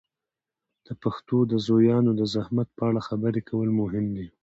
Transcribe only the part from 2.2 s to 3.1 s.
زحمت په اړه